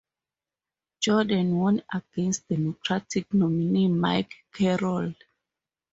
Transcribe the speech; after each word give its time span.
Jordan 0.99 1.59
won 1.59 1.83
against 1.93 2.47
Democratic 2.47 3.31
nominee 3.35 3.87
Mike 3.87 4.33
Carroll. 4.51 5.13